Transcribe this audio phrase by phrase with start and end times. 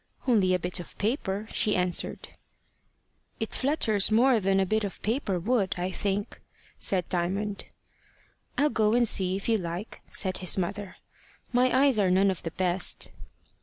[0.27, 2.29] "Only a bit of paper," she answered.
[3.39, 6.41] "It flutters more than a bit of paper would, I think,"
[6.79, 7.65] said Diamond.
[8.57, 10.95] "I'll go and see if you like," said his mother.
[11.53, 13.11] "My eyes are none of the best."